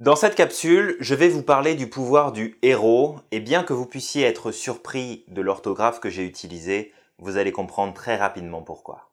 Dans 0.00 0.16
cette 0.16 0.34
capsule, 0.34 0.96
je 1.00 1.14
vais 1.14 1.28
vous 1.28 1.42
parler 1.42 1.74
du 1.74 1.86
pouvoir 1.86 2.32
du 2.32 2.56
héros, 2.62 3.16
et 3.32 3.38
bien 3.38 3.62
que 3.62 3.74
vous 3.74 3.84
puissiez 3.84 4.24
être 4.24 4.50
surpris 4.50 5.24
de 5.28 5.42
l'orthographe 5.42 6.00
que 6.00 6.08
j'ai 6.08 6.24
utilisée, 6.24 6.94
vous 7.18 7.36
allez 7.36 7.52
comprendre 7.52 7.92
très 7.92 8.16
rapidement 8.16 8.62
pourquoi. 8.62 9.10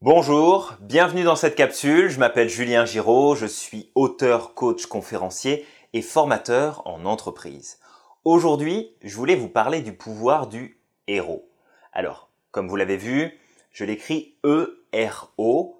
Bonjour, 0.00 0.72
bienvenue 0.80 1.24
dans 1.24 1.36
cette 1.36 1.56
capsule, 1.56 2.08
je 2.08 2.18
m'appelle 2.18 2.48
Julien 2.48 2.86
Giraud, 2.86 3.34
je 3.34 3.44
suis 3.44 3.92
auteur, 3.94 4.54
coach, 4.54 4.86
conférencier 4.86 5.66
et 5.92 6.00
formateur 6.00 6.80
en 6.86 7.04
entreprise. 7.04 7.78
Aujourd'hui, 8.24 8.94
je 9.02 9.14
voulais 9.14 9.36
vous 9.36 9.50
parler 9.50 9.82
du 9.82 9.92
pouvoir 9.92 10.46
du 10.46 10.80
héros. 11.06 11.50
Alors, 11.92 12.30
comme 12.50 12.68
vous 12.68 12.76
l'avez 12.76 12.96
vu, 12.96 13.38
je 13.72 13.84
l'écris 13.84 14.38
E-R-O, 14.42 15.77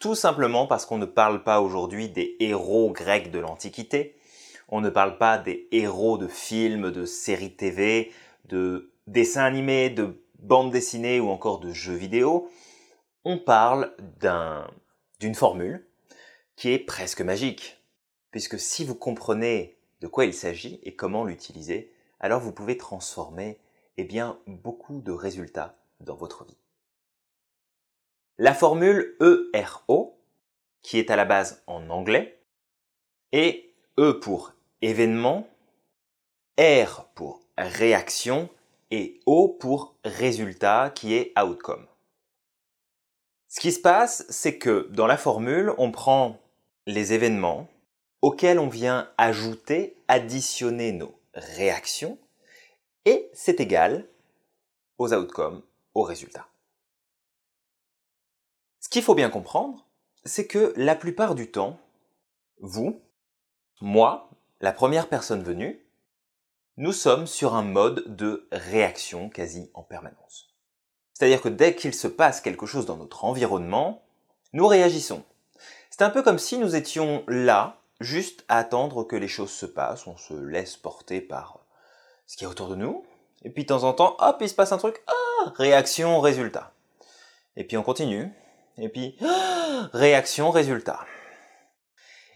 tout 0.00 0.14
simplement 0.14 0.66
parce 0.66 0.86
qu'on 0.86 0.98
ne 0.98 1.06
parle 1.06 1.44
pas 1.44 1.60
aujourd'hui 1.60 2.08
des 2.08 2.36
héros 2.40 2.90
grecs 2.90 3.30
de 3.30 3.38
l'Antiquité, 3.38 4.16
on 4.68 4.80
ne 4.80 4.88
parle 4.88 5.18
pas 5.18 5.36
des 5.38 5.68
héros 5.72 6.16
de 6.16 6.26
films, 6.26 6.90
de 6.90 7.04
séries 7.04 7.54
TV, 7.54 8.10
de 8.46 8.92
dessins 9.06 9.44
animés, 9.44 9.90
de 9.90 10.24
bandes 10.38 10.72
dessinées 10.72 11.20
ou 11.20 11.28
encore 11.28 11.60
de 11.60 11.72
jeux 11.72 11.94
vidéo. 11.94 12.50
On 13.24 13.38
parle 13.38 13.94
d'une 15.20 15.34
formule 15.34 15.86
qui 16.56 16.70
est 16.70 16.78
presque 16.78 17.20
magique, 17.20 17.78
puisque 18.30 18.58
si 18.58 18.84
vous 18.84 18.94
comprenez 18.94 19.76
de 20.00 20.06
quoi 20.06 20.24
il 20.24 20.32
s'agit 20.34 20.80
et 20.82 20.96
comment 20.96 21.24
l'utiliser, 21.24 21.92
alors 22.20 22.40
vous 22.40 22.52
pouvez 22.52 22.78
transformer 22.78 23.58
eh 23.98 24.04
bien, 24.04 24.38
beaucoup 24.46 25.02
de 25.02 25.12
résultats 25.12 25.76
dans 26.00 26.14
votre 26.14 26.44
vie. 26.44 26.59
La 28.42 28.54
formule 28.54 29.18
ERO, 29.52 30.18
qui 30.80 30.98
est 30.98 31.10
à 31.10 31.16
la 31.16 31.26
base 31.26 31.62
en 31.66 31.90
anglais, 31.90 32.40
est 33.32 33.74
E 33.98 34.14
pour 34.14 34.54
événement, 34.80 35.46
R 36.58 37.04
pour 37.14 37.42
réaction 37.58 38.48
et 38.90 39.20
O 39.26 39.46
pour 39.46 39.94
résultat 40.06 40.88
qui 40.88 41.12
est 41.12 41.38
outcome. 41.38 41.86
Ce 43.48 43.60
qui 43.60 43.72
se 43.72 43.80
passe, 43.80 44.24
c'est 44.30 44.56
que 44.56 44.88
dans 44.90 45.06
la 45.06 45.18
formule, 45.18 45.74
on 45.76 45.90
prend 45.90 46.40
les 46.86 47.12
événements 47.12 47.68
auxquels 48.22 48.58
on 48.58 48.68
vient 48.68 49.12
ajouter, 49.18 49.98
additionner 50.08 50.92
nos 50.92 51.14
réactions 51.34 52.16
et 53.04 53.28
c'est 53.34 53.60
égal 53.60 54.08
aux 54.96 55.12
outcomes, 55.12 55.62
aux 55.92 56.04
résultats. 56.04 56.49
Ce 58.90 58.94
qu'il 58.94 59.04
faut 59.04 59.14
bien 59.14 59.30
comprendre, 59.30 59.86
c'est 60.24 60.48
que 60.48 60.74
la 60.76 60.96
plupart 60.96 61.36
du 61.36 61.48
temps, 61.48 61.78
vous, 62.58 63.00
moi, 63.80 64.30
la 64.60 64.72
première 64.72 65.08
personne 65.08 65.44
venue, 65.44 65.86
nous 66.76 66.90
sommes 66.90 67.28
sur 67.28 67.54
un 67.54 67.62
mode 67.62 68.16
de 68.16 68.48
réaction 68.50 69.30
quasi 69.30 69.70
en 69.74 69.84
permanence. 69.84 70.48
C'est-à-dire 71.14 71.40
que 71.40 71.48
dès 71.48 71.76
qu'il 71.76 71.94
se 71.94 72.08
passe 72.08 72.40
quelque 72.40 72.66
chose 72.66 72.84
dans 72.84 72.96
notre 72.96 73.24
environnement, 73.24 74.02
nous 74.54 74.66
réagissons. 74.66 75.22
C'est 75.90 76.02
un 76.02 76.10
peu 76.10 76.24
comme 76.24 76.40
si 76.40 76.58
nous 76.58 76.74
étions 76.74 77.22
là, 77.28 77.80
juste 78.00 78.44
à 78.48 78.58
attendre 78.58 79.04
que 79.04 79.14
les 79.14 79.28
choses 79.28 79.52
se 79.52 79.66
passent, 79.66 80.08
on 80.08 80.16
se 80.16 80.34
laisse 80.34 80.76
porter 80.76 81.20
par 81.20 81.60
ce 82.26 82.36
qui 82.36 82.42
est 82.42 82.48
autour 82.48 82.66
de 82.66 82.74
nous, 82.74 83.04
et 83.44 83.50
puis 83.50 83.62
de 83.62 83.68
temps 83.68 83.84
en 83.84 83.92
temps, 83.92 84.16
hop, 84.18 84.38
il 84.40 84.48
se 84.48 84.54
passe 84.56 84.72
un 84.72 84.78
truc, 84.78 85.00
ah, 85.06 85.52
réaction, 85.54 86.18
résultat. 86.18 86.74
Et 87.54 87.62
puis 87.62 87.76
on 87.76 87.84
continue, 87.84 88.34
et 88.80 88.88
puis 88.88 89.16
réaction, 89.92 90.50
résultat. 90.50 91.06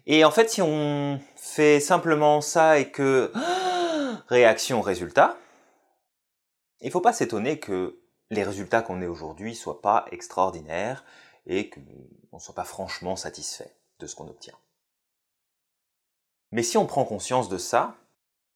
Et 0.06 0.24
en 0.24 0.30
fait, 0.30 0.50
si 0.50 0.62
on 0.62 1.20
fait 1.36 1.80
simplement 1.80 2.40
ça 2.40 2.78
et 2.78 2.90
que 2.90 3.32
réaction, 4.28 4.80
résultat, 4.80 5.38
il 6.80 6.88
ne 6.88 6.92
faut 6.92 7.00
pas 7.00 7.12
s'étonner 7.12 7.58
que 7.58 8.00
les 8.30 8.42
résultats 8.42 8.82
qu'on 8.82 9.00
ait 9.00 9.06
aujourd'hui 9.06 9.54
soient 9.54 9.80
pas 9.80 10.06
extraordinaires 10.10 11.04
et 11.46 11.70
qu'on 11.70 11.80
ne 12.32 12.38
soit 12.40 12.54
pas 12.54 12.64
franchement 12.64 13.16
satisfait 13.16 13.74
de 13.98 14.06
ce 14.06 14.14
qu'on 14.14 14.28
obtient. 14.28 14.58
Mais 16.50 16.62
si 16.62 16.76
on 16.76 16.86
prend 16.86 17.04
conscience 17.04 17.48
de 17.48 17.58
ça 17.58 17.96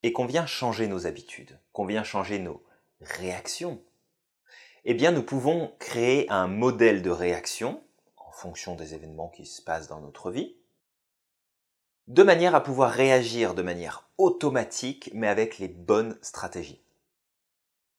et 0.02 0.12
qu'on 0.12 0.26
vient 0.26 0.46
changer 0.46 0.86
nos 0.86 1.06
habitudes, 1.06 1.58
qu'on 1.72 1.86
vient 1.86 2.04
changer 2.04 2.38
nos 2.38 2.62
réactions, 3.00 3.82
eh 4.90 4.94
bien 4.94 5.12
nous 5.12 5.22
pouvons 5.22 5.70
créer 5.78 6.30
un 6.30 6.46
modèle 6.46 7.02
de 7.02 7.10
réaction 7.10 7.82
en 8.16 8.32
fonction 8.32 8.74
des 8.74 8.94
événements 8.94 9.28
qui 9.28 9.44
se 9.44 9.60
passent 9.60 9.86
dans 9.86 10.00
notre 10.00 10.30
vie, 10.30 10.56
de 12.06 12.22
manière 12.22 12.54
à 12.54 12.62
pouvoir 12.62 12.90
réagir 12.90 13.52
de 13.52 13.60
manière 13.60 14.08
automatique 14.16 15.10
mais 15.12 15.28
avec 15.28 15.58
les 15.58 15.68
bonnes 15.68 16.16
stratégies. 16.22 16.80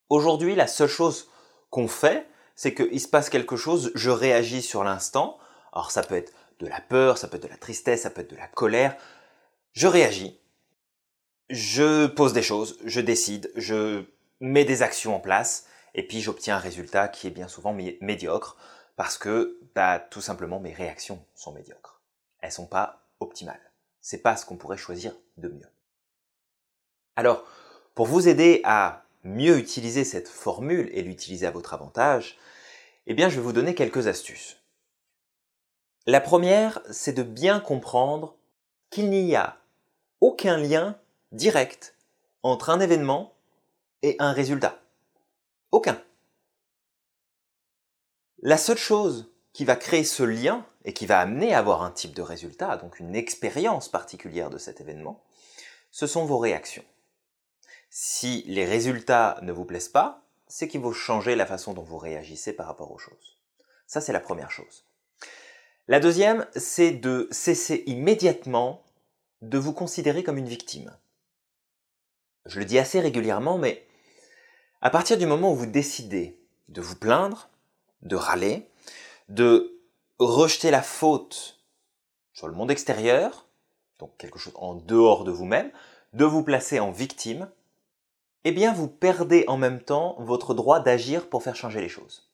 Aujourd'hui, 0.09 0.55
la 0.55 0.65
seule 0.65 0.89
chose 0.89 1.29
qu'on 1.69 1.87
fait, 1.87 2.27
c'est 2.55 2.73
qu'il 2.73 2.99
se 2.99 3.07
passe 3.07 3.29
quelque 3.29 3.55
chose, 3.55 3.91
je 3.93 4.09
réagis 4.09 4.63
sur 4.63 4.83
l'instant. 4.83 5.37
Alors 5.71 5.91
ça 5.91 6.01
peut 6.01 6.15
être 6.15 6.33
de 6.59 6.65
la 6.65 6.81
peur, 6.81 7.19
ça 7.19 7.27
peut 7.27 7.37
être 7.37 7.43
de 7.43 7.49
la 7.49 7.57
tristesse, 7.57 8.01
ça 8.01 8.09
peut 8.09 8.21
être 8.21 8.31
de 8.31 8.35
la 8.35 8.47
colère. 8.47 8.97
Je 9.73 9.85
réagis. 9.85 10.39
Je 11.51 12.07
pose 12.07 12.33
des 12.33 12.41
choses, 12.41 12.79
je 12.83 12.99
décide, 12.99 13.51
je 13.55 14.05
mets 14.39 14.65
des 14.65 14.81
actions 14.81 15.15
en 15.15 15.19
place 15.19 15.67
et 15.93 16.05
puis 16.05 16.21
j'obtiens 16.21 16.55
un 16.55 16.59
résultat 16.59 17.07
qui 17.07 17.27
est 17.27 17.31
bien 17.31 17.47
souvent 17.47 17.73
médiocre 17.73 18.57
parce 18.95 19.17
que 19.17 19.59
bah, 19.75 19.99
tout 19.99 20.21
simplement 20.21 20.59
mes 20.59 20.73
réactions 20.73 21.23
sont 21.35 21.53
médiocres. 21.53 22.01
Elles 22.41 22.51
sont 22.51 22.67
pas 22.67 23.07
optimales. 23.19 23.71
C'est 24.01 24.21
pas 24.21 24.35
ce 24.35 24.45
qu'on 24.45 24.57
pourrait 24.57 24.77
choisir 24.77 25.15
de 25.37 25.49
mieux. 25.49 25.69
Alors, 27.15 27.43
pour 27.95 28.05
vous 28.07 28.27
aider 28.27 28.61
à 28.63 29.03
mieux 29.23 29.57
utiliser 29.57 30.03
cette 30.03 30.29
formule 30.29 30.89
et 30.93 31.01
l'utiliser 31.01 31.45
à 31.45 31.51
votre 31.51 31.73
avantage, 31.73 32.37
eh 33.07 33.13
bien, 33.13 33.29
je 33.29 33.35
vais 33.35 33.41
vous 33.41 33.53
donner 33.53 33.75
quelques 33.75 34.07
astuces. 34.07 34.57
La 36.05 36.21
première, 36.21 36.81
c'est 36.89 37.13
de 37.13 37.23
bien 37.23 37.59
comprendre 37.59 38.35
qu'il 38.89 39.09
n'y 39.09 39.35
a 39.35 39.57
aucun 40.21 40.57
lien 40.57 40.97
direct 41.31 41.95
entre 42.43 42.69
un 42.69 42.79
événement 42.79 43.33
et 44.01 44.15
un 44.19 44.31
résultat. 44.31 44.79
Aucun. 45.71 46.01
La 48.41 48.57
seule 48.57 48.77
chose 48.77 49.31
qui 49.53 49.65
va 49.65 49.75
créer 49.75 50.03
ce 50.03 50.23
lien 50.23 50.65
et 50.85 50.93
qui 50.93 51.05
va 51.05 51.19
amener 51.19 51.53
à 51.53 51.59
avoir 51.59 51.83
un 51.83 51.91
type 51.91 52.15
de 52.15 52.21
résultat, 52.21 52.77
donc 52.77 52.99
une 52.99 53.15
expérience 53.15 53.89
particulière 53.89 54.49
de 54.49 54.57
cet 54.57 54.81
événement, 54.81 55.23
ce 55.91 56.07
sont 56.07 56.25
vos 56.25 56.37
réactions. 56.37 56.85
Si 57.89 58.43
les 58.47 58.65
résultats 58.65 59.39
ne 59.41 59.51
vous 59.51 59.65
plaisent 59.65 59.89
pas, 59.89 60.25
c'est 60.47 60.67
qu'il 60.67 60.81
faut 60.81 60.93
changer 60.93 61.35
la 61.35 61.45
façon 61.45 61.73
dont 61.73 61.83
vous 61.83 61.97
réagissez 61.97 62.53
par 62.53 62.67
rapport 62.67 62.91
aux 62.91 62.97
choses. 62.97 63.37
Ça, 63.87 64.01
c'est 64.01 64.13
la 64.13 64.19
première 64.19 64.51
chose. 64.51 64.85
La 65.87 65.99
deuxième, 65.99 66.47
c'est 66.55 66.91
de 66.91 67.27
cesser 67.31 67.83
immédiatement 67.87 68.83
de 69.41 69.57
vous 69.57 69.73
considérer 69.73 70.23
comme 70.23 70.37
une 70.37 70.47
victime. 70.47 70.95
Je 72.45 72.59
le 72.59 72.65
dis 72.65 72.79
assez 72.79 72.99
régulièrement, 72.99 73.57
mais 73.57 73.85
à 74.81 74.89
partir 74.89 75.17
du 75.17 75.25
moment 75.25 75.51
où 75.51 75.55
vous 75.55 75.65
décidez 75.65 76.39
de 76.69 76.81
vous 76.81 76.95
plaindre, 76.95 77.49
de 78.01 78.15
râler, 78.15 78.69
de 79.27 79.79
rejeter 80.19 80.71
la 80.71 80.81
faute 80.81 81.59
sur 82.33 82.47
le 82.47 82.53
monde 82.53 82.71
extérieur, 82.71 83.47
donc 83.99 84.15
quelque 84.17 84.39
chose 84.39 84.53
en 84.55 84.75
dehors 84.75 85.23
de 85.23 85.31
vous-même, 85.31 85.71
de 86.13 86.25
vous 86.25 86.43
placer 86.43 86.79
en 86.79 86.91
victime, 86.91 87.49
eh 88.45 88.51
bien 88.51 88.73
vous 88.73 88.87
perdez 88.87 89.43
en 89.47 89.57
même 89.57 89.81
temps 89.81 90.15
votre 90.19 90.53
droit 90.53 90.79
d'agir 90.79 91.27
pour 91.29 91.43
faire 91.43 91.55
changer 91.55 91.81
les 91.81 91.89
choses. 91.89 92.31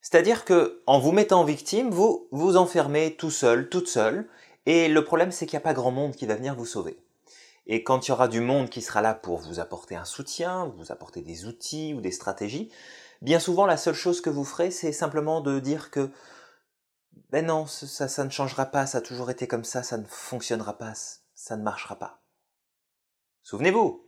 C'est-à-dire 0.00 0.44
que 0.44 0.82
en 0.86 0.98
vous 0.98 1.12
mettant 1.12 1.40
en 1.40 1.44
victime, 1.44 1.90
vous 1.90 2.26
vous 2.32 2.56
enfermez 2.56 3.14
tout 3.14 3.30
seul, 3.30 3.68
toute 3.68 3.88
seule, 3.88 4.28
et 4.66 4.88
le 4.88 5.04
problème 5.04 5.30
c'est 5.30 5.46
qu'il 5.46 5.56
n'y 5.56 5.62
a 5.62 5.64
pas 5.64 5.74
grand 5.74 5.90
monde 5.92 6.16
qui 6.16 6.26
va 6.26 6.34
venir 6.34 6.56
vous 6.56 6.66
sauver. 6.66 6.98
Et 7.66 7.84
quand 7.84 8.06
il 8.06 8.10
y 8.10 8.12
aura 8.12 8.28
du 8.28 8.40
monde 8.40 8.70
qui 8.70 8.82
sera 8.82 9.02
là 9.02 9.14
pour 9.14 9.38
vous 9.38 9.60
apporter 9.60 9.94
un 9.96 10.04
soutien, 10.04 10.72
vous 10.76 10.92
apporter 10.92 11.22
des 11.22 11.46
outils 11.46 11.94
ou 11.94 12.00
des 12.00 12.10
stratégies, 12.10 12.70
bien 13.22 13.38
souvent 13.38 13.66
la 13.66 13.76
seule 13.76 13.94
chose 13.94 14.20
que 14.20 14.30
vous 14.30 14.44
ferez, 14.44 14.70
c'est 14.70 14.92
simplement 14.92 15.40
de 15.40 15.60
dire 15.60 15.90
que 15.90 16.10
ben 17.30 17.46
non, 17.46 17.66
ça, 17.66 18.08
ça 18.08 18.24
ne 18.24 18.30
changera 18.30 18.66
pas, 18.66 18.86
ça 18.86 18.98
a 18.98 19.02
toujours 19.02 19.30
été 19.30 19.46
comme 19.46 19.64
ça, 19.64 19.82
ça 19.82 19.98
ne 19.98 20.04
fonctionnera 20.04 20.78
pas, 20.78 20.94
ça 21.34 21.56
ne 21.56 21.62
marchera 21.62 21.96
pas. 21.96 22.20
Souvenez-vous, 23.42 24.04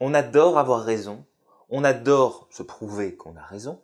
on 0.00 0.14
adore 0.14 0.58
avoir 0.58 0.82
raison, 0.82 1.24
on 1.70 1.84
adore 1.84 2.48
se 2.50 2.62
prouver 2.62 3.16
qu'on 3.16 3.36
a 3.36 3.42
raison, 3.42 3.80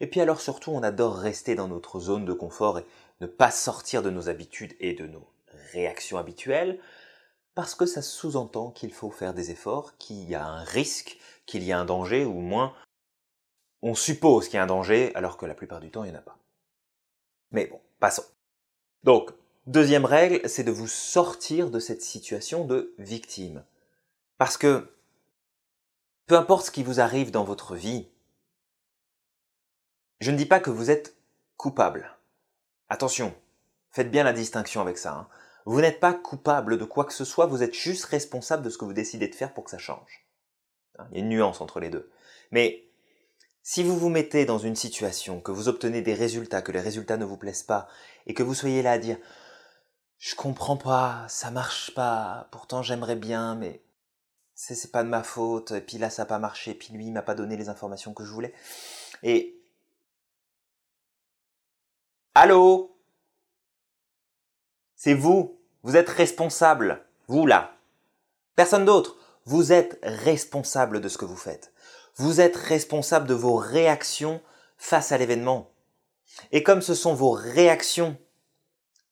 et 0.00 0.06
puis 0.06 0.20
alors 0.20 0.40
surtout 0.40 0.70
on 0.70 0.82
adore 0.82 1.16
rester 1.16 1.54
dans 1.54 1.68
notre 1.68 1.98
zone 1.98 2.24
de 2.24 2.32
confort 2.32 2.78
et 2.78 2.86
ne 3.20 3.26
pas 3.26 3.50
sortir 3.50 4.02
de 4.02 4.10
nos 4.10 4.28
habitudes 4.28 4.76
et 4.78 4.94
de 4.94 5.06
nos 5.06 5.26
réactions 5.72 6.18
habituelles, 6.18 6.78
parce 7.56 7.74
que 7.74 7.86
ça 7.86 8.02
sous-entend 8.02 8.70
qu'il 8.70 8.92
faut 8.92 9.10
faire 9.10 9.34
des 9.34 9.50
efforts, 9.50 9.96
qu'il 9.98 10.22
y 10.30 10.36
a 10.36 10.46
un 10.46 10.62
risque, 10.62 11.18
qu'il 11.46 11.64
y 11.64 11.72
a 11.72 11.78
un 11.78 11.84
danger, 11.84 12.24
ou 12.24 12.38
moins 12.40 12.72
on 13.82 13.96
suppose 13.96 14.46
qu'il 14.46 14.54
y 14.54 14.60
a 14.60 14.62
un 14.62 14.68
danger, 14.68 15.12
alors 15.16 15.36
que 15.36 15.46
la 15.46 15.54
plupart 15.54 15.80
du 15.80 15.90
temps 15.90 16.04
il 16.04 16.10
n'y 16.10 16.16
en 16.16 16.20
a 16.20 16.22
pas. 16.22 16.38
Mais 17.50 17.66
bon, 17.66 17.80
passons. 17.98 18.24
Donc, 19.02 19.32
Deuxième 19.66 20.04
règle, 20.04 20.48
c'est 20.48 20.62
de 20.62 20.70
vous 20.70 20.86
sortir 20.86 21.70
de 21.70 21.80
cette 21.80 22.00
situation 22.00 22.64
de 22.64 22.94
victime. 22.98 23.64
Parce 24.38 24.56
que 24.56 24.94
peu 26.26 26.36
importe 26.36 26.66
ce 26.66 26.70
qui 26.70 26.84
vous 26.84 27.00
arrive 27.00 27.32
dans 27.32 27.42
votre 27.42 27.74
vie, 27.74 28.08
je 30.20 30.30
ne 30.30 30.36
dis 30.36 30.46
pas 30.46 30.60
que 30.60 30.70
vous 30.70 30.92
êtes 30.92 31.16
coupable. 31.56 32.16
Attention, 32.88 33.34
faites 33.90 34.10
bien 34.10 34.22
la 34.22 34.32
distinction 34.32 34.80
avec 34.80 34.98
ça. 34.98 35.14
Hein. 35.14 35.28
Vous 35.66 35.80
n'êtes 35.80 36.00
pas 36.00 36.14
coupable 36.14 36.78
de 36.78 36.84
quoi 36.84 37.04
que 37.04 37.12
ce 37.12 37.24
soit, 37.24 37.46
vous 37.46 37.62
êtes 37.62 37.74
juste 37.74 38.04
responsable 38.04 38.62
de 38.62 38.70
ce 38.70 38.78
que 38.78 38.84
vous 38.84 38.92
décidez 38.92 39.28
de 39.28 39.34
faire 39.34 39.52
pour 39.52 39.64
que 39.64 39.70
ça 39.70 39.78
change. 39.78 40.26
Hein, 40.98 41.08
il 41.10 41.18
y 41.18 41.20
a 41.20 41.24
une 41.24 41.28
nuance 41.28 41.60
entre 41.60 41.80
les 41.80 41.90
deux. 41.90 42.10
Mais 42.52 42.88
si 43.62 43.82
vous 43.82 43.98
vous 43.98 44.08
mettez 44.08 44.44
dans 44.44 44.58
une 44.58 44.76
situation, 44.76 45.40
que 45.40 45.50
vous 45.50 45.68
obtenez 45.68 46.02
des 46.02 46.14
résultats, 46.14 46.62
que 46.62 46.70
les 46.70 46.80
résultats 46.80 47.16
ne 47.16 47.24
vous 47.24 47.36
plaisent 47.36 47.64
pas, 47.64 47.88
et 48.26 48.32
que 48.32 48.44
vous 48.44 48.54
soyez 48.54 48.80
là 48.80 48.92
à 48.92 48.98
dire 48.98 49.18
je 50.18 50.36
comprends 50.36 50.76
pas, 50.76 51.26
ça 51.28 51.50
marche 51.50 51.92
pas, 51.94 52.48
pourtant 52.52 52.82
j'aimerais 52.82 53.16
bien, 53.16 53.56
mais 53.56 53.82
c'est 54.54 54.92
pas 54.92 55.02
de 55.02 55.08
ma 55.08 55.22
faute, 55.22 55.72
et 55.72 55.80
puis 55.80 55.98
là 55.98 56.10
ça 56.10 56.22
n'a 56.22 56.26
pas 56.26 56.38
marché, 56.38 56.70
et 56.70 56.74
puis 56.74 56.92
lui 56.92 57.06
il 57.06 57.12
m'a 57.12 57.22
pas 57.22 57.34
donné 57.34 57.56
les 57.56 57.68
informations 57.68 58.14
que 58.14 58.24
je 58.24 58.30
voulais. 58.32 58.54
Et 59.24 59.60
Allô? 62.34 62.96
C'est 64.94 65.14
vous, 65.14 65.55
vous 65.86 65.96
êtes 65.96 66.08
responsable, 66.08 67.00
vous 67.28 67.46
là. 67.46 67.76
Personne 68.56 68.84
d'autre, 68.84 69.16
vous 69.44 69.72
êtes 69.72 70.00
responsable 70.02 71.00
de 71.00 71.08
ce 71.08 71.16
que 71.16 71.24
vous 71.24 71.36
faites. 71.36 71.72
Vous 72.16 72.40
êtes 72.40 72.56
responsable 72.56 73.28
de 73.28 73.34
vos 73.34 73.54
réactions 73.54 74.40
face 74.78 75.12
à 75.12 75.16
l'événement. 75.16 75.70
Et 76.50 76.64
comme 76.64 76.82
ce 76.82 76.96
sont 76.96 77.14
vos 77.14 77.30
réactions 77.30 78.16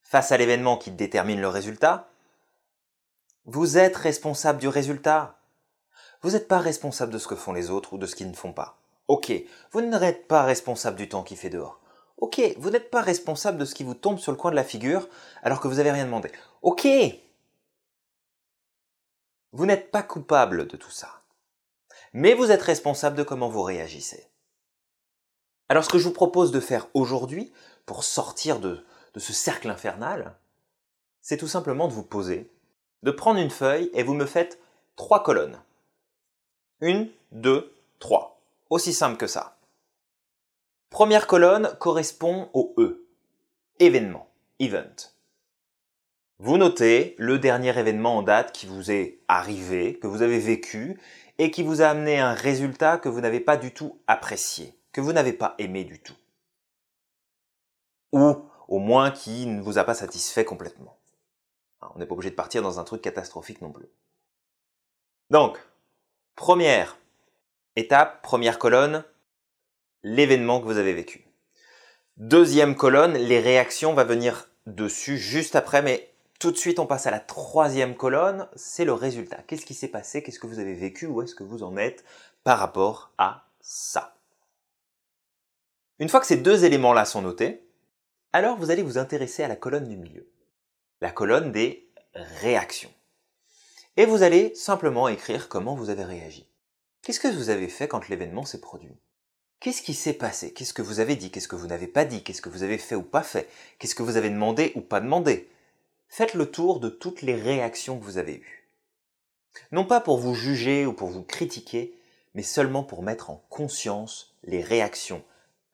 face 0.02 0.32
à 0.32 0.36
l'événement 0.36 0.76
qui 0.76 0.90
détermine 0.90 1.40
le 1.40 1.46
résultat, 1.46 2.08
vous 3.44 3.78
êtes 3.78 3.96
responsable 3.96 4.58
du 4.58 4.66
résultat. 4.66 5.38
Vous 6.22 6.32
n'êtes 6.32 6.48
pas 6.48 6.58
responsable 6.58 7.12
de 7.12 7.18
ce 7.18 7.28
que 7.28 7.36
font 7.36 7.52
les 7.52 7.70
autres 7.70 7.92
ou 7.92 7.98
de 7.98 8.06
ce 8.06 8.16
qu'ils 8.16 8.30
ne 8.30 8.36
font 8.36 8.52
pas. 8.52 8.78
Ok, 9.06 9.32
vous 9.70 9.80
n'êtes 9.80 10.26
pas 10.26 10.42
responsable 10.42 10.96
du 10.96 11.08
temps 11.08 11.22
qui 11.22 11.36
fait 11.36 11.50
dehors. 11.50 11.78
Ok, 12.24 12.40
vous 12.56 12.70
n'êtes 12.70 12.90
pas 12.90 13.02
responsable 13.02 13.58
de 13.58 13.66
ce 13.66 13.74
qui 13.74 13.84
vous 13.84 13.92
tombe 13.92 14.18
sur 14.18 14.32
le 14.32 14.38
coin 14.38 14.50
de 14.50 14.56
la 14.56 14.64
figure 14.64 15.10
alors 15.42 15.60
que 15.60 15.68
vous 15.68 15.74
n'avez 15.74 15.90
rien 15.90 16.06
demandé. 16.06 16.32
Ok, 16.62 16.88
vous 19.52 19.66
n'êtes 19.66 19.90
pas 19.90 20.02
coupable 20.02 20.66
de 20.66 20.78
tout 20.78 20.90
ça. 20.90 21.20
Mais 22.14 22.32
vous 22.32 22.50
êtes 22.50 22.62
responsable 22.62 23.18
de 23.18 23.24
comment 23.24 23.50
vous 23.50 23.60
réagissez. 23.60 24.26
Alors 25.68 25.84
ce 25.84 25.90
que 25.90 25.98
je 25.98 26.08
vous 26.08 26.14
propose 26.14 26.50
de 26.50 26.60
faire 26.60 26.86
aujourd'hui, 26.94 27.52
pour 27.84 28.04
sortir 28.04 28.58
de, 28.58 28.82
de 29.12 29.20
ce 29.20 29.34
cercle 29.34 29.68
infernal, 29.68 30.34
c'est 31.20 31.36
tout 31.36 31.46
simplement 31.46 31.88
de 31.88 31.92
vous 31.92 32.02
poser, 32.02 32.50
de 33.02 33.10
prendre 33.10 33.38
une 33.38 33.50
feuille 33.50 33.90
et 33.92 34.02
vous 34.02 34.14
me 34.14 34.24
faites 34.24 34.58
trois 34.96 35.22
colonnes. 35.22 35.60
Une, 36.80 37.10
deux, 37.32 37.70
trois. 37.98 38.40
Aussi 38.70 38.94
simple 38.94 39.18
que 39.18 39.26
ça. 39.26 39.53
Première 40.94 41.26
colonne 41.26 41.76
correspond 41.81 42.50
au 42.52 42.73
E. 42.79 43.08
Événement. 43.81 44.29
Event. 44.61 44.94
Vous 46.38 46.56
notez 46.56 47.17
le 47.19 47.41
dernier 47.41 47.76
événement 47.76 48.19
en 48.19 48.23
date 48.23 48.52
qui 48.52 48.67
vous 48.67 48.93
est 48.93 49.19
arrivé, 49.26 49.99
que 49.99 50.06
vous 50.06 50.23
avez 50.23 50.38
vécu, 50.38 51.00
et 51.38 51.50
qui 51.50 51.64
vous 51.64 51.82
a 51.82 51.88
amené 51.88 52.20
un 52.20 52.32
résultat 52.32 52.99
que 52.99 53.08
vous 53.08 53.20
n'avez 53.20 53.41
pas 53.41 53.56
du 53.56 53.75
tout 53.75 53.99
apprécié, 54.06 54.79
que 54.93 55.00
vous 55.00 55.12
n'avez 55.12 55.32
pas 55.32 55.56
aimé 55.58 55.82
du 55.82 56.00
tout. 56.00 56.14
Ou 58.12 58.37
au 58.69 58.79
moins 58.79 59.11
qui 59.11 59.46
ne 59.46 59.61
vous 59.61 59.79
a 59.79 59.85
pas 59.85 59.94
satisfait 59.94 60.44
complètement. 60.44 60.96
On 61.93 61.99
n'est 61.99 62.06
pas 62.06 62.14
obligé 62.14 62.31
de 62.31 62.37
partir 62.37 62.62
dans 62.62 62.79
un 62.79 62.85
truc 62.85 63.02
catastrophique 63.02 63.62
non 63.62 63.73
plus. 63.73 63.88
Donc, 65.31 65.58
première 66.37 66.96
étape, 67.75 68.23
première 68.23 68.61
colonne, 68.61 69.02
l'événement 70.04 70.60
que 70.60 70.66
vous 70.66 70.78
avez 70.78 70.92
vécu. 70.92 71.26
Deuxième 72.16 72.76
colonne, 72.76 73.14
les 73.14 73.40
réactions, 73.40 73.94
va 73.94 74.04
venir 74.04 74.48
dessus 74.66 75.18
juste 75.18 75.56
après, 75.56 75.82
mais 75.82 76.14
tout 76.38 76.52
de 76.52 76.56
suite 76.56 76.78
on 76.78 76.86
passe 76.86 77.06
à 77.06 77.10
la 77.10 77.20
troisième 77.20 77.96
colonne, 77.96 78.48
c'est 78.54 78.84
le 78.84 78.92
résultat. 78.92 79.42
Qu'est-ce 79.46 79.66
qui 79.66 79.74
s'est 79.74 79.88
passé? 79.88 80.22
Qu'est-ce 80.22 80.38
que 80.38 80.46
vous 80.46 80.60
avez 80.60 80.74
vécu? 80.74 81.06
Où 81.06 81.22
est-ce 81.22 81.34
que 81.34 81.42
vous 81.42 81.62
en 81.62 81.76
êtes 81.76 82.04
par 82.44 82.58
rapport 82.58 83.12
à 83.18 83.48
ça? 83.60 84.16
Une 85.98 86.08
fois 86.08 86.20
que 86.20 86.26
ces 86.26 86.36
deux 86.36 86.64
éléments-là 86.64 87.04
sont 87.04 87.22
notés, 87.22 87.66
alors 88.32 88.56
vous 88.56 88.70
allez 88.70 88.82
vous 88.82 88.98
intéresser 88.98 89.42
à 89.42 89.48
la 89.48 89.56
colonne 89.56 89.88
du 89.88 89.96
milieu, 89.96 90.28
la 91.00 91.10
colonne 91.10 91.50
des 91.50 91.88
réactions. 92.14 92.92
Et 93.96 94.06
vous 94.06 94.22
allez 94.22 94.54
simplement 94.54 95.08
écrire 95.08 95.48
comment 95.48 95.74
vous 95.74 95.88
avez 95.88 96.04
réagi. 96.04 96.48
Qu'est-ce 97.02 97.20
que 97.20 97.28
vous 97.28 97.48
avez 97.50 97.68
fait 97.68 97.88
quand 97.88 98.08
l'événement 98.08 98.44
s'est 98.44 98.60
produit? 98.60 98.96
Qu'est-ce 99.60 99.82
qui 99.82 99.94
s'est 99.94 100.12
passé? 100.14 100.52
Qu'est-ce 100.52 100.74
que 100.74 100.82
vous 100.82 101.00
avez 101.00 101.16
dit? 101.16 101.30
Qu'est-ce 101.30 101.48
que 101.48 101.56
vous 101.56 101.66
n'avez 101.66 101.86
pas 101.86 102.04
dit? 102.04 102.22
Qu'est-ce 102.22 102.42
que 102.42 102.48
vous 102.48 102.62
avez 102.62 102.78
fait 102.78 102.94
ou 102.94 103.02
pas 103.02 103.22
fait? 103.22 103.48
Qu'est-ce 103.78 103.94
que 103.94 104.02
vous 104.02 104.16
avez 104.16 104.30
demandé 104.30 104.72
ou 104.74 104.80
pas 104.80 105.00
demandé? 105.00 105.48
Faites 106.08 106.34
le 106.34 106.50
tour 106.50 106.80
de 106.80 106.88
toutes 106.88 107.22
les 107.22 107.34
réactions 107.34 107.98
que 107.98 108.04
vous 108.04 108.18
avez 108.18 108.36
eues. 108.36 108.68
Non 109.72 109.84
pas 109.84 110.00
pour 110.00 110.18
vous 110.18 110.34
juger 110.34 110.84
ou 110.86 110.92
pour 110.92 111.08
vous 111.08 111.22
critiquer, 111.22 111.96
mais 112.34 112.42
seulement 112.42 112.82
pour 112.82 113.02
mettre 113.02 113.30
en 113.30 113.44
conscience 113.48 114.34
les 114.42 114.62
réactions 114.62 115.24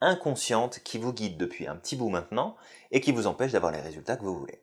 inconsciente 0.00 0.80
qui 0.80 0.98
vous 0.98 1.12
guide 1.12 1.36
depuis 1.36 1.66
un 1.66 1.76
petit 1.76 1.96
bout 1.96 2.08
maintenant 2.08 2.56
et 2.90 3.00
qui 3.00 3.12
vous 3.12 3.26
empêche 3.26 3.52
d'avoir 3.52 3.72
les 3.72 3.80
résultats 3.80 4.16
que 4.16 4.24
vous 4.24 4.38
voulez. 4.38 4.62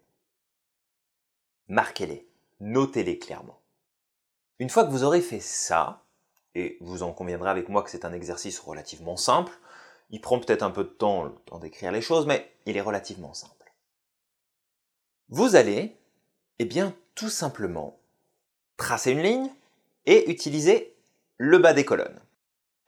Marquez-les, 1.67 2.27
notez-les 2.59 3.19
clairement. 3.19 3.61
Une 4.59 4.69
fois 4.69 4.85
que 4.85 4.91
vous 4.91 5.03
aurez 5.03 5.21
fait 5.21 5.39
ça, 5.39 6.05
et 6.57 6.77
vous 6.81 7.03
en 7.03 7.13
conviendrez 7.13 7.51
avec 7.51 7.69
moi 7.69 7.83
que 7.83 7.91
c'est 7.91 8.03
un 8.03 8.13
exercice 8.13 8.59
relativement 8.59 9.15
simple, 9.15 9.53
il 10.09 10.21
prend 10.21 10.39
peut-être 10.39 10.63
un 10.63 10.71
peu 10.71 10.83
de 10.83 10.89
temps, 10.89 11.23
le 11.23 11.59
d'écrire 11.59 11.91
les 11.91 12.01
choses, 12.01 12.25
mais 12.25 12.51
il 12.65 12.75
est 12.77 12.81
relativement 12.81 13.33
simple. 13.33 13.73
Vous 15.29 15.55
allez, 15.55 15.95
eh 16.57 16.65
bien, 16.65 16.95
tout 17.13 17.29
simplement, 17.29 17.99
tracer 18.75 19.11
une 19.11 19.21
ligne 19.21 19.49
et 20.05 20.31
utiliser 20.31 20.95
le 21.37 21.59
bas 21.59 21.73
des 21.73 21.85
colonnes. 21.85 22.19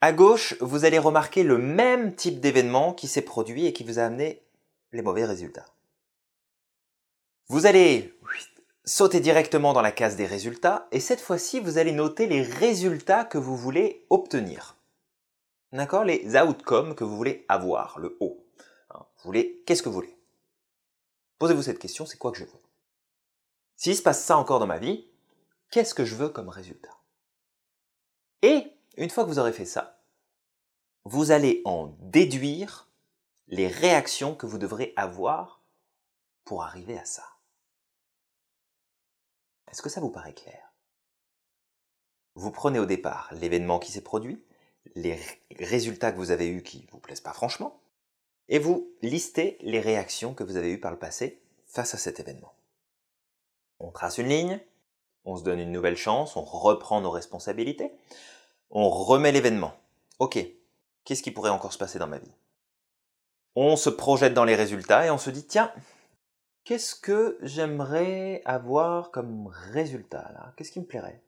À 0.01 0.13
gauche, 0.13 0.55
vous 0.61 0.85
allez 0.85 0.97
remarquer 0.97 1.43
le 1.43 1.57
même 1.57 2.15
type 2.15 2.39
d'événement 2.39 2.93
qui 2.93 3.07
s'est 3.07 3.21
produit 3.21 3.67
et 3.67 3.73
qui 3.73 3.83
vous 3.83 3.99
a 3.99 4.03
amené 4.03 4.41
les 4.93 5.01
mauvais 5.01 5.25
résultats. 5.25 5.67
Vous 7.49 7.65
allez 7.65 8.17
sauter 8.89 9.19
directement 9.19 9.73
dans 9.73 9.81
la 9.81 9.91
case 9.91 10.15
des 10.15 10.25
résultats 10.25 10.87
et 10.91 10.99
cette 10.99 11.21
fois-ci, 11.21 11.59
vous 11.59 11.77
allez 11.77 11.91
noter 11.91 12.25
les 12.25 12.41
résultats 12.41 13.23
que 13.23 13.37
vous 13.37 13.55
voulez 13.55 14.05
obtenir. 14.09 14.77
D'accord? 15.71 16.03
Les 16.03 16.35
outcomes 16.35 16.95
que 16.95 17.03
vous 17.03 17.15
voulez 17.15 17.45
avoir, 17.47 17.99
le 17.99 18.17
haut. 18.19 18.43
Hein, 18.89 19.05
vous 19.17 19.23
voulez, 19.23 19.63
qu'est-ce 19.65 19.83
que 19.83 19.89
vous 19.89 19.95
voulez? 19.95 20.17
Posez-vous 21.37 21.61
cette 21.61 21.77
question, 21.77 22.07
c'est 22.07 22.17
quoi 22.17 22.31
que 22.31 22.39
je 22.39 22.45
veux? 22.45 22.61
S'il 23.75 23.95
se 23.95 24.01
passe 24.01 24.23
ça 24.23 24.37
encore 24.37 24.59
dans 24.59 24.67
ma 24.67 24.79
vie, 24.79 25.07
qu'est-ce 25.69 25.93
que 25.93 26.03
je 26.03 26.15
veux 26.15 26.29
comme 26.29 26.49
résultat? 26.49 26.97
Et 28.41 28.73
une 28.97 29.11
fois 29.11 29.23
que 29.23 29.29
vous 29.29 29.39
aurez 29.39 29.53
fait 29.53 29.65
ça, 29.65 30.01
vous 31.05 31.29
allez 31.29 31.61
en 31.63 31.95
déduire 31.99 32.89
les 33.47 33.67
réactions 33.67 34.33
que 34.35 34.47
vous 34.47 34.57
devrez 34.57 34.93
avoir 34.95 35.61
pour 36.43 36.63
arriver 36.63 36.97
à 36.97 37.05
ça. 37.05 37.23
Est-ce 39.71 39.81
que 39.81 39.89
ça 39.89 40.01
vous 40.01 40.09
paraît 40.09 40.33
clair? 40.33 40.73
Vous 42.35 42.51
prenez 42.51 42.79
au 42.79 42.85
départ 42.85 43.29
l'événement 43.33 43.79
qui 43.79 43.91
s'est 43.91 44.01
produit, 44.01 44.43
les 44.95 45.19
résultats 45.59 46.11
que 46.11 46.17
vous 46.17 46.31
avez 46.31 46.47
eus 46.47 46.63
qui 46.63 46.85
ne 46.85 46.91
vous 46.91 46.99
plaisent 46.99 47.21
pas 47.21 47.33
franchement, 47.33 47.81
et 48.47 48.59
vous 48.59 48.91
listez 49.01 49.57
les 49.61 49.79
réactions 49.79 50.33
que 50.33 50.43
vous 50.43 50.55
avez 50.55 50.71
eues 50.71 50.79
par 50.79 50.91
le 50.91 50.97
passé 50.97 51.41
face 51.65 51.93
à 51.93 51.97
cet 51.97 52.19
événement. 52.19 52.53
On 53.79 53.91
trace 53.91 54.17
une 54.17 54.29
ligne, 54.29 54.59
on 55.25 55.37
se 55.37 55.43
donne 55.43 55.59
une 55.59 55.71
nouvelle 55.71 55.97
chance, 55.97 56.35
on 56.35 56.41
reprend 56.41 57.01
nos 57.01 57.11
responsabilités, 57.11 57.91
on 58.71 58.89
remet 58.89 59.31
l'événement. 59.31 59.73
Ok, 60.17 60.39
qu'est-ce 61.03 61.23
qui 61.23 61.31
pourrait 61.31 61.51
encore 61.51 61.73
se 61.73 61.77
passer 61.77 61.99
dans 61.99 62.07
ma 62.07 62.17
vie? 62.17 62.31
On 63.55 63.75
se 63.75 63.89
projette 63.89 64.33
dans 64.33 64.45
les 64.45 64.55
résultats 64.55 65.05
et 65.05 65.11
on 65.11 65.17
se 65.17 65.29
dit, 65.29 65.45
tiens, 65.45 65.71
qu'est-ce 66.63 66.95
que 66.95 67.37
j'aimerais 67.41 68.41
avoir 68.45 69.11
comme 69.11 69.47
résultat 69.47 70.31
là? 70.33 70.53
Qu'est-ce 70.55 70.71
qui 70.71 70.79
me 70.79 70.85
plairait? 70.85 71.23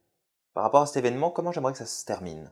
Par 0.53 0.63
rapport 0.63 0.81
à 0.81 0.85
cet 0.85 0.97
événement, 0.97 1.31
comment 1.31 1.51
j'aimerais 1.51 1.71
que 1.71 1.77
ça 1.77 1.85
se 1.85 2.05
termine? 2.05 2.51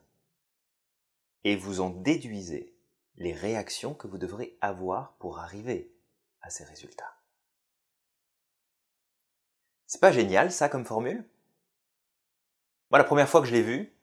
Et 1.43 1.55
vous 1.55 1.81
en 1.81 1.89
déduisez 1.89 2.75
les 3.15 3.33
réactions 3.33 3.93
que 3.93 4.07
vous 4.07 4.17
devrez 4.17 4.57
avoir 4.61 5.13
pour 5.17 5.39
arriver 5.39 5.93
à 6.41 6.49
ces 6.49 6.63
résultats. 6.63 7.15
C'est 9.85 10.01
pas 10.01 10.11
génial 10.11 10.51
ça 10.51 10.69
comme 10.69 10.85
formule? 10.85 11.27
Moi 12.91 12.97
la 12.97 13.03
première 13.03 13.29
fois 13.29 13.41
que 13.41 13.47
je 13.47 13.53
l'ai 13.53 13.61
vu, 13.61 13.93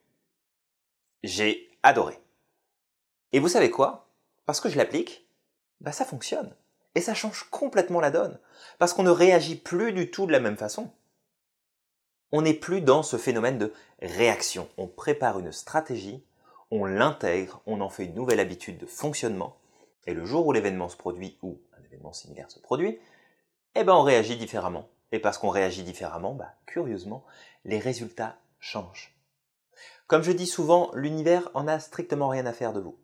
j'ai 1.22 1.70
adoré. 1.82 2.18
Et 3.32 3.38
vous 3.38 3.48
savez 3.48 3.70
quoi? 3.70 4.08
Parce 4.44 4.60
que 4.60 4.68
je 4.68 4.76
l'applique, 4.76 5.28
bah 5.80 5.92
ça 5.92 6.04
fonctionne. 6.04 6.54
Et 6.96 7.02
ça 7.02 7.12
change 7.12 7.44
complètement 7.50 8.00
la 8.00 8.10
donne, 8.10 8.38
parce 8.78 8.94
qu'on 8.94 9.02
ne 9.02 9.10
réagit 9.10 9.56
plus 9.56 9.92
du 9.92 10.10
tout 10.10 10.26
de 10.26 10.32
la 10.32 10.40
même 10.40 10.56
façon. 10.56 10.90
On 12.32 12.40
n'est 12.40 12.54
plus 12.54 12.80
dans 12.80 13.02
ce 13.02 13.18
phénomène 13.18 13.58
de 13.58 13.74
réaction. 14.00 14.66
On 14.78 14.86
prépare 14.86 15.38
une 15.38 15.52
stratégie, 15.52 16.24
on 16.70 16.86
l'intègre, 16.86 17.60
on 17.66 17.82
en 17.82 17.90
fait 17.90 18.06
une 18.06 18.14
nouvelle 18.14 18.40
habitude 18.40 18.78
de 18.78 18.86
fonctionnement, 18.86 19.58
et 20.06 20.14
le 20.14 20.24
jour 20.24 20.46
où 20.46 20.52
l'événement 20.52 20.88
se 20.88 20.96
produit, 20.96 21.36
ou 21.42 21.60
un 21.78 21.84
événement 21.84 22.14
similaire 22.14 22.50
se 22.50 22.60
produit, 22.60 22.98
eh 23.74 23.84
ben 23.84 23.92
on 23.92 24.02
réagit 24.02 24.38
différemment. 24.38 24.88
Et 25.12 25.18
parce 25.18 25.36
qu'on 25.36 25.50
réagit 25.50 25.82
différemment, 25.82 26.32
bah, 26.32 26.54
curieusement, 26.64 27.26
les 27.66 27.78
résultats 27.78 28.38
changent. 28.58 29.14
Comme 30.06 30.22
je 30.22 30.32
dis 30.32 30.46
souvent, 30.46 30.90
l'univers 30.94 31.50
en 31.52 31.68
a 31.68 31.78
strictement 31.78 32.28
rien 32.28 32.46
à 32.46 32.54
faire 32.54 32.72
de 32.72 32.80
vous. 32.80 32.98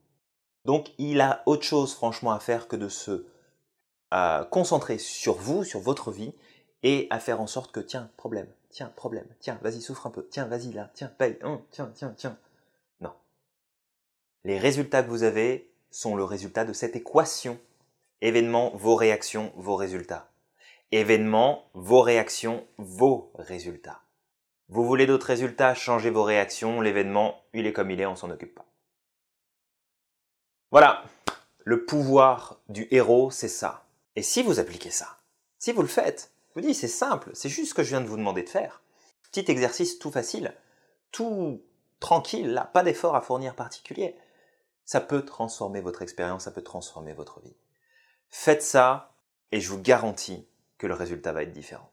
Donc 0.65 0.93
il 0.97 1.21
a 1.21 1.43
autre 1.45 1.65
chose 1.65 1.93
franchement 1.95 2.33
à 2.33 2.41
faire 2.41 2.69
que 2.69 2.77
de 2.77 2.89
se 2.89 3.27
euh, 4.13 4.45
concentrer 4.45 4.99
sur 4.99 5.35
vous, 5.35 5.65
sur 5.65 5.81
votre 5.81 6.11
vie, 6.11 6.35
et 6.83 7.07
à 7.11 7.19
faire 7.19 7.41
en 7.41 7.47
sorte 7.47 7.73
que, 7.73 7.81
tiens, 7.81 8.11
problème, 8.17 8.49
tiens, 8.71 8.93
problème, 8.97 9.27
tiens, 9.41 9.59
vas-y, 9.63 9.81
souffre 9.81 10.07
un 10.07 10.11
peu, 10.11 10.27
tiens, 10.31 10.47
vas-y 10.47 10.73
là, 10.73 10.91
tiens, 10.95 11.13
paye, 11.19 11.39
hein, 11.43 11.61
tiens, 11.71 11.91
tiens, 11.95 12.15
tiens. 12.17 12.37
Non. 13.01 13.13
Les 14.45 14.59
résultats 14.59 15.03
que 15.03 15.11
vous 15.11 15.23
avez 15.23 15.73
sont 15.91 16.17
le 16.17 16.25
résultat 16.25 16.65
de 16.65 16.73
cette 16.73 16.97
équation. 16.97 17.59
Événement, 18.21 18.71
vos 18.75 18.95
réactions, 18.95 19.53
vos 19.57 19.77
résultats. 19.77 20.29
Événement, 20.91 21.69
vos 21.75 22.03
réactions, 22.03 22.67
vos 22.79 23.33
résultats. 23.35 24.03
Vous 24.69 24.85
voulez 24.85 25.07
d'autres 25.07 25.27
résultats, 25.27 25.75
changez 25.75 26.11
vos 26.11 26.23
réactions, 26.23 26.81
l'événement, 26.81 27.43
il 27.53 27.67
est 27.67 27.73
comme 27.73 27.91
il 27.91 28.01
est, 28.01 28.07
on 28.07 28.17
s'en 28.17 28.31
occupe 28.31 28.55
pas. 28.55 28.67
Voilà, 30.71 31.05
le 31.65 31.85
pouvoir 31.85 32.61
du 32.69 32.89
héros, 32.91 33.31
c'est 33.31 33.49
ça. 33.49 33.85
Et 34.17 34.23
si 34.23 34.43
vous 34.43 34.59
appliquez 34.59 34.91
ça, 34.91 35.19
si 35.59 35.73
vous 35.73 35.83
le 35.83 35.89
faites, 35.89 36.33
vous 36.55 36.61
dis, 36.61 36.75
c'est 36.75 36.89
simple, 36.89 37.31
c'est 37.35 37.49
juste 37.49 37.71
ce 37.71 37.75
que 37.75 37.83
je 37.83 37.91
viens 37.91 38.01
de 38.01 38.07
vous 38.07 38.17
demander 38.17 38.43
de 38.43 38.49
faire. 38.49 38.83
Petit 39.31 39.51
exercice 39.51 39.99
tout 39.99 40.11
facile, 40.11 40.55
tout 41.11 41.63
tranquille, 42.01 42.53
là, 42.53 42.65
pas 42.65 42.83
d'effort 42.83 43.17
à 43.17 43.23
fournir 43.23 43.55
particulier. 43.55 44.17
Ça 44.85 45.01
peut 45.01 45.25
transformer 45.25 45.81
votre 45.81 46.03
expérience, 46.03 46.45
ça 46.45 46.51
peut 46.51 46.63
transformer 46.63 47.15
votre 47.15 47.41
vie. 47.41 47.57
Faites 48.29 48.63
ça 48.63 49.15
et 49.51 49.61
je 49.61 49.71
vous 49.71 49.81
garantis 49.81 50.47
que 50.77 50.87
le 50.87 50.95
résultat 50.95 51.33
va 51.33 51.43
être 51.43 51.53
différent. 51.53 51.91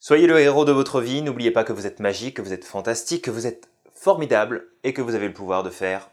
Soyez 0.00 0.28
le 0.28 0.38
héros 0.38 0.64
de 0.64 0.72
votre 0.72 1.00
vie, 1.00 1.22
n'oubliez 1.22 1.50
pas 1.50 1.64
que 1.64 1.72
vous 1.72 1.86
êtes 1.86 1.98
magique, 1.98 2.36
que 2.36 2.42
vous 2.42 2.52
êtes 2.52 2.64
fantastique, 2.64 3.24
que 3.24 3.32
vous 3.32 3.46
êtes 3.46 3.68
formidable 3.94 4.70
et 4.84 4.92
que 4.92 5.02
vous 5.02 5.16
avez 5.16 5.26
le 5.26 5.34
pouvoir 5.34 5.64
de 5.64 5.70
faire 5.70 6.10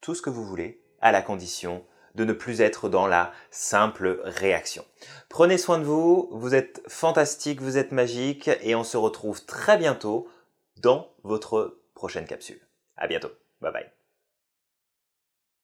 tout 0.00 0.14
ce 0.14 0.22
que 0.22 0.30
vous 0.30 0.44
voulez 0.44 0.80
à 1.02 1.12
la 1.12 1.20
condition 1.20 1.84
de 2.16 2.24
ne 2.24 2.32
plus 2.32 2.60
être 2.60 2.88
dans 2.88 3.06
la 3.06 3.32
simple 3.50 4.20
réaction. 4.24 4.84
Prenez 5.28 5.58
soin 5.58 5.78
de 5.78 5.84
vous, 5.84 6.28
vous 6.32 6.54
êtes 6.54 6.82
fantastique, 6.88 7.60
vous 7.60 7.78
êtes 7.78 7.92
magique 7.92 8.50
et 8.62 8.74
on 8.74 8.84
se 8.84 8.96
retrouve 8.96 9.44
très 9.44 9.76
bientôt 9.76 10.28
dans 10.78 11.08
votre 11.22 11.78
prochaine 11.94 12.26
capsule. 12.26 12.60
À 12.96 13.06
bientôt. 13.06 13.30
Bye 13.60 13.72
bye. 13.72 13.95